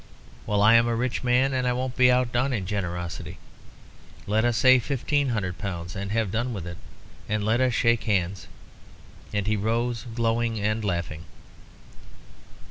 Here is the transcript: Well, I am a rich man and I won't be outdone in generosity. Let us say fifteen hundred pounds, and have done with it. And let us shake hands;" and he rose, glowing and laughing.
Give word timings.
Well, 0.47 0.63
I 0.63 0.73
am 0.73 0.87
a 0.87 0.95
rich 0.95 1.23
man 1.23 1.53
and 1.53 1.67
I 1.67 1.73
won't 1.73 1.95
be 1.95 2.11
outdone 2.11 2.53
in 2.53 2.65
generosity. 2.65 3.37
Let 4.25 4.43
us 4.45 4.57
say 4.57 4.79
fifteen 4.79 5.29
hundred 5.29 5.59
pounds, 5.59 5.95
and 5.95 6.11
have 6.11 6.31
done 6.31 6.53
with 6.55 6.65
it. 6.65 6.77
And 7.29 7.43
let 7.45 7.61
us 7.61 7.75
shake 7.75 8.05
hands;" 8.05 8.47
and 9.31 9.45
he 9.45 9.55
rose, 9.55 10.07
glowing 10.15 10.59
and 10.59 10.83
laughing. 10.83 11.25